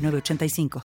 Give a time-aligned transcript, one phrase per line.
[0.00, 0.89] 985.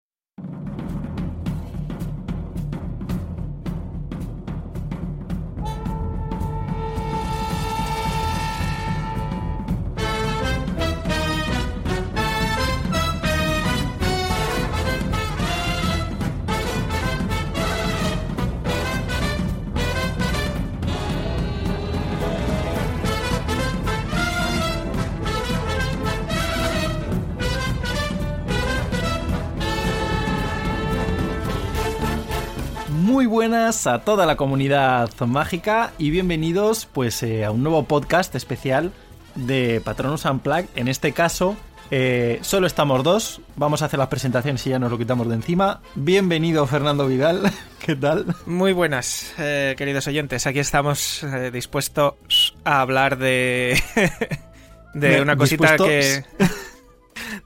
[33.30, 38.90] Buenas a toda la comunidad mágica y bienvenidos pues eh, a un nuevo podcast especial
[39.36, 40.66] de Patronus Unplugged.
[40.74, 41.56] En este caso,
[41.92, 43.40] eh, solo estamos dos.
[43.54, 45.80] Vamos a hacer las presentaciones y ya nos lo quitamos de encima.
[45.95, 47.52] Bienvenido Fernando Vidal.
[47.78, 48.34] ¿Qué tal?
[48.46, 50.48] Muy buenas, eh, queridos oyentes.
[50.48, 53.80] Aquí estamos dispuestos a hablar de...
[54.95, 56.24] de una cosita que...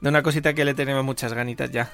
[0.01, 1.91] de una cosita que le tenemos muchas ganitas ya.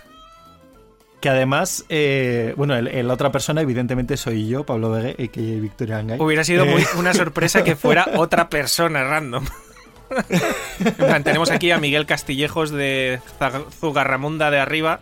[1.22, 6.00] Que además, eh, bueno, la otra persona evidentemente soy yo, Pablo Vegue, y que Victoria
[6.00, 6.20] Angay.
[6.20, 6.88] Hubiera sido muy, eh.
[6.98, 9.46] una sorpresa que fuera otra persona random.
[11.24, 13.20] tenemos aquí a Miguel Castillejos de
[13.80, 15.00] Zugarramunda de arriba.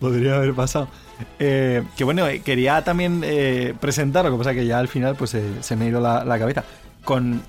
[0.00, 0.88] Podría haber pasado.
[1.38, 3.22] Eh, que bueno, quería también
[3.78, 6.64] presentar, lo que pasa que ya al final pues se me ha ido la, cabeza.
[7.04, 7.42] Con,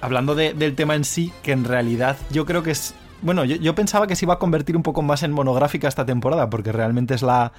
[0.00, 4.06] hablando del tema en sí, que en realidad yo creo que es bueno, yo, pensaba
[4.06, 7.22] que se iba a convertir un poco más en monográfica esta temporada, porque realmente es
[7.22, 7.52] la.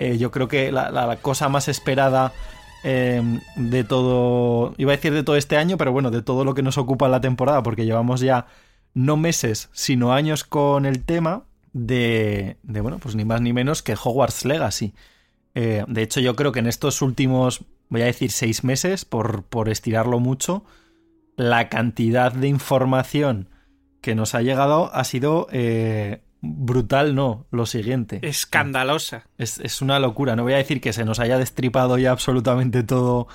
[0.00, 2.32] Eh, yo creo que la, cosa más esperada
[2.82, 4.74] em, de todo.
[4.76, 7.08] Iba a decir de todo este año, pero bueno, de todo lo que nos ocupa
[7.08, 8.46] la temporada, porque llevamos ya
[8.94, 12.56] no meses, sino años con el tema de.
[12.62, 14.94] de bueno, pues ni más ni menos que Hogwarts Legacy.
[15.54, 19.44] Eh, de hecho, yo creo que en estos últimos, voy a decir, seis meses, por,
[19.44, 20.64] por estirarlo mucho,
[21.36, 23.48] la cantidad de información
[24.04, 28.18] que nos ha llegado ha sido eh, brutal, no, lo siguiente.
[28.20, 29.24] Escandalosa.
[29.38, 30.36] Es, una locura.
[30.36, 33.28] No voy a decir que se nos haya destripado ya absolutamente todo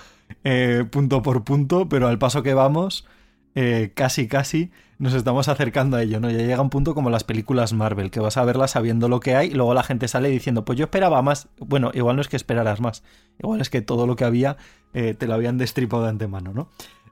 [0.44, 3.08] eh, punto por punto, pero al paso que vamos,
[3.56, 4.70] eh, casi, casi
[5.00, 6.30] nos estamos acercando a ello, ¿no?
[6.30, 9.36] Ya llega un punto como las películas Marvel, que vas a verlas sabiendo lo que
[9.36, 11.48] hay y luego la gente sale diciendo, pues yo esperaba más.
[11.58, 13.02] Bueno, igual no es que esperaras más,
[13.40, 14.58] igual es que todo lo que había
[14.92, 16.70] te lo habían destripado de antemano, ¿no?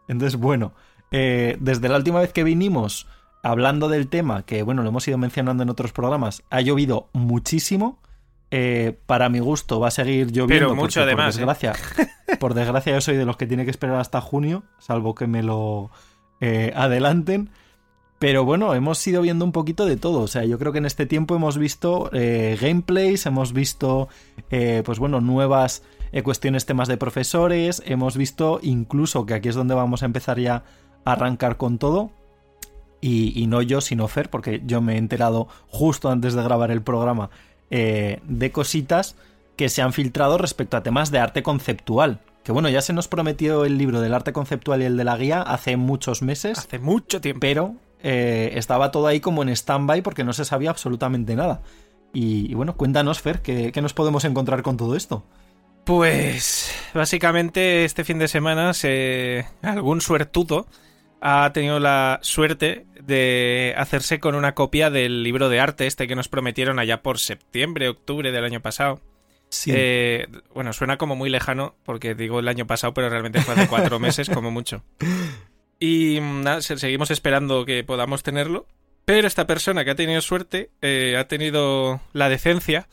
[0.07, 0.73] Entonces, bueno,
[1.11, 3.07] desde la última vez que vinimos
[3.43, 7.99] hablando del tema, que bueno, lo hemos ido mencionando en otros programas, ha llovido muchísimo.
[8.49, 10.67] Eh, para mi gusto va a seguir lloviendo.
[10.67, 11.35] Pero mucho además.
[11.35, 11.45] Por ¿eh?
[11.45, 11.73] desgracia,
[12.39, 15.43] por desgracia, yo soy de los que tiene que esperar hasta junio, salvo que me
[15.43, 15.91] lo
[16.39, 17.49] eh, adelanten.
[18.19, 20.21] Pero bueno, hemos ido viendo un poquito de todo.
[20.21, 24.07] O sea, yo creo que en este tiempo hemos visto gameplays, hemos visto,
[24.49, 25.83] pues bueno, nuevas
[26.23, 30.63] cuestiones, temas de profesores, hemos visto incluso, que aquí es donde vamos a empezar ya
[31.05, 32.09] a arrancar con todo,
[32.99, 36.81] y, no yo, sino Fer, porque yo me he enterado justo antes de grabar el
[36.81, 37.29] programa
[37.69, 39.15] eh, de cositas
[39.55, 42.21] que se han filtrado respecto a temas de arte conceptual.
[42.43, 45.17] Que bueno, ya se nos prometió el libro del arte conceptual y el de la
[45.17, 46.57] guía hace muchos meses.
[46.57, 47.41] Hace mucho tiempo.
[47.41, 51.61] Pero eh, estaba todo ahí como en stand-by porque no se sabía absolutamente nada.
[52.13, 55.23] Y, bueno, cuéntanos, Fer, ¿qué, ¿qué, nos podemos encontrar con todo esto?
[55.83, 59.45] Pues básicamente este fin de semana se...
[59.61, 60.67] algún suertudo
[61.21, 66.15] ha tenido la suerte de hacerse con una copia del libro de arte este que
[66.15, 69.01] nos prometieron allá por septiembre, octubre del año pasado.
[69.49, 69.71] Sí.
[69.73, 73.67] Eh, bueno, suena como muy lejano porque digo el año pasado, pero realmente fue hace
[73.67, 74.83] cuatro meses como mucho.
[75.79, 78.67] Y mm, nada, seguimos esperando que podamos tenerlo.
[79.05, 82.89] Pero esta persona que ha tenido suerte eh, ha tenido la decencia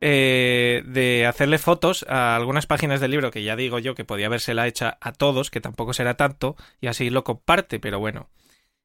[0.00, 4.26] eh, de hacerle fotos a algunas páginas del libro que ya digo yo que podía
[4.26, 8.28] habérsela hecha a todos, que tampoco será tanto, y así lo comparte, pero bueno.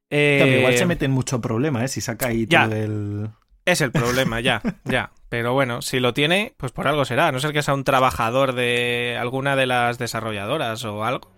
[0.09, 1.87] igual se eh, mete en mucho problema, ¿eh?
[1.87, 3.29] Si saca ahí todo el...
[3.65, 5.11] Es el problema, ya, ya.
[5.29, 7.27] Pero bueno, si lo tiene, pues por algo será.
[7.27, 11.31] A no ser que sea un trabajador de alguna de las desarrolladoras o algo.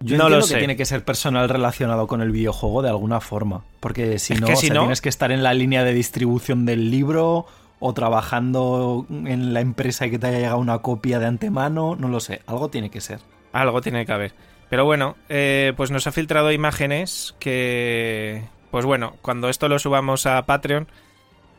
[0.00, 0.54] Yo no lo sé.
[0.54, 3.64] que tiene que ser personal relacionado con el videojuego de alguna forma.
[3.80, 7.46] Porque si no, si no, tienes que estar en la línea de distribución del libro
[7.80, 12.08] o trabajando en la empresa y que te haya llegado una copia de antemano, no
[12.08, 13.20] lo sé, algo tiene que ser.
[13.52, 14.34] Algo tiene que haber.
[14.68, 20.26] Pero bueno, eh, pues nos ha filtrado imágenes que, pues bueno, cuando esto lo subamos
[20.26, 20.86] a Patreon,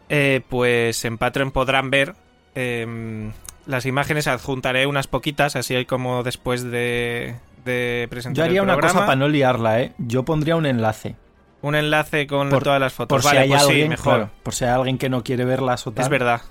[0.08, 2.16] eh, pues en Patreon podrán ver
[2.56, 3.34] em,
[3.66, 4.28] las imágenes.
[4.28, 7.36] Adjuntaré unas poquitas, así como después de,
[7.66, 9.94] de presentar Yo haría el una cosa para no liarla, ¿eh?
[9.98, 11.16] Yo pondría un enlace.
[11.62, 13.22] Un enlace con Por- todas las fotos.
[13.22, 14.14] Por si hay pues sí, alguien, mejor.
[14.16, 16.04] claro, por si hay alguien que no quiere verlas o tal.
[16.04, 16.42] Es verdad.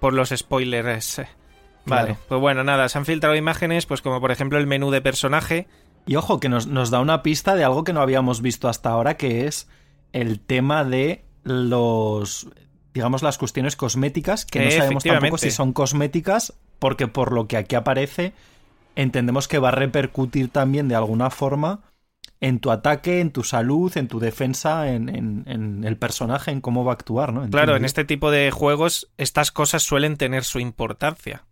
[0.00, 1.18] Por los spoilers.
[1.86, 2.16] Vale, Claro.
[2.28, 5.66] pues bueno, nada, se han filtrado imágenes, pues como por ejemplo el menú de personaje.
[6.06, 8.90] Y ojo, que nos, nos da una pista de algo que no habíamos visto hasta
[8.90, 9.68] ahora, que es
[10.12, 12.48] el tema de los,
[12.94, 17.46] digamos, las cuestiones cosméticas, que no Eh, sabemos tampoco si son cosméticas, porque por lo
[17.48, 18.32] que aquí aparece,
[18.96, 21.80] entendemos que va a repercutir también de alguna forma
[22.40, 26.60] en tu ataque, en tu salud, en tu defensa, en, en- en el personaje, en
[26.60, 27.48] cómo va a actuar, ¿no?
[27.50, 31.44] Claro, en este tipo de juegos estas cosas suelen tener su importancia.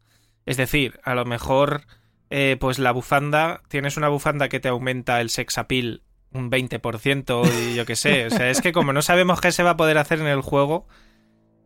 [0.46, 1.82] Es decir, a lo mejor,
[2.31, 6.02] eh, pues la bufanda, tienes una bufanda que te aumenta el sex appeal
[6.32, 8.26] un 20% y yo qué sé.
[8.26, 10.40] O sea, es que como no sabemos qué se va a poder hacer en el
[10.43, 10.87] juego,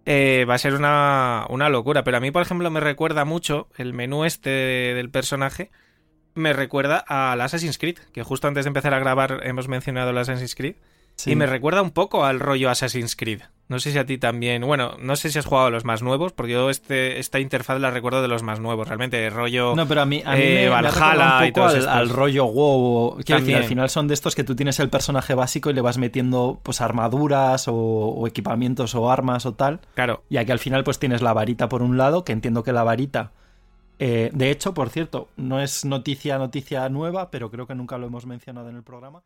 [0.04, 2.04] eh, va a ser una, una locura.
[2.04, 5.70] Pero a mí, por ejemplo, me recuerda mucho el menú este del personaje.
[6.34, 10.18] Me recuerda al Assassin's Creed, que justo antes de empezar a grabar hemos mencionado el
[10.18, 10.76] Assassin's Creed.
[11.16, 11.32] Sí.
[11.32, 13.42] Y me recuerda un poco al rollo Assassin's Creed.
[13.68, 14.62] No sé si a ti también.
[14.62, 17.80] Bueno, no sé si has jugado a los más nuevos, porque yo este, esta interfaz
[17.80, 18.86] la recuerdo de los más nuevos.
[18.86, 19.74] Realmente, rollo.
[19.74, 22.08] No, pero a mí, a mí eh, me, me ha Valhalla un poco todos al,
[22.10, 23.22] rollo WoW.
[23.24, 25.80] Quiero decir, al final son de estos que tú tienes el personaje básico y le
[25.80, 29.80] vas metiendo pues armaduras o, o equipamientos o armas o tal.
[29.94, 30.22] Claro.
[30.28, 32.82] Y aquí al final pues tienes la varita por un lado, que entiendo que la
[32.82, 33.32] varita...
[33.98, 38.06] eh, de hecho, por cierto, no es noticia, noticia nueva, pero creo que nunca lo
[38.06, 39.22] hemos mencionado en el programa.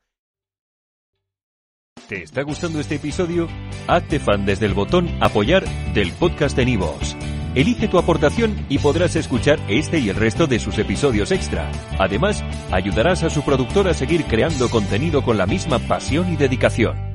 [2.08, 3.48] ¿Te está gustando este episodio?
[3.88, 7.16] Hazte fan desde el botón Apoyar del podcast de Nivos.
[7.56, 11.72] Elige tu aportación y podrás escuchar este y el resto de sus episodios extra.
[11.98, 17.06] Además, ayudarás a su productor a seguir creando contenido con la misma pasión y dedicación.